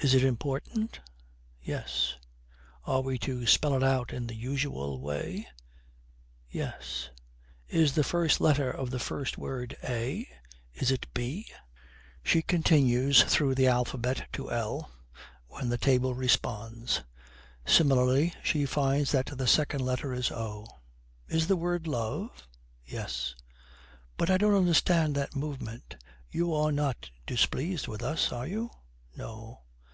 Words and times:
Is 0.00 0.14
it 0.14 0.22
important? 0.22 1.00
Yes. 1.60 2.14
Are 2.84 3.00
we 3.00 3.18
to 3.20 3.44
spell 3.44 3.74
it 3.74 3.82
out 3.82 4.12
in 4.12 4.28
the 4.28 4.36
usual 4.36 5.00
way? 5.00 5.48
Yes. 6.48 7.10
Is 7.66 7.92
the 7.94 8.04
first 8.04 8.40
letter 8.40 8.70
of 8.70 8.90
the 8.92 9.00
first 9.00 9.36
word 9.36 9.76
A? 9.82 10.28
Is 10.74 10.92
it 10.92 11.08
B?' 11.12 11.48
She 12.22 12.40
continues 12.40 13.24
through 13.24 13.56
the 13.56 13.66
alphabet 13.66 14.28
to 14.34 14.52
L, 14.52 14.92
when 15.48 15.68
the 15.70 15.78
table 15.78 16.14
responds. 16.14 17.02
Similarly 17.64 18.32
she 18.44 18.64
finds 18.64 19.10
that 19.10 19.26
the 19.36 19.48
second 19.48 19.80
letter 19.80 20.12
is 20.12 20.30
O. 20.30 20.68
'Is 21.26 21.48
the 21.48 21.56
word 21.56 21.88
Love? 21.88 22.46
Yes. 22.84 23.34
But 24.16 24.30
I 24.30 24.38
don't 24.38 24.54
understand 24.54 25.16
that 25.16 25.34
movement. 25.34 25.96
You 26.30 26.54
are 26.54 26.70
not 26.70 27.10
displeased 27.26 27.88
with 27.88 28.04
us, 28.04 28.30
are 28.30 28.46
you? 28.46 28.70
No. 29.16 29.62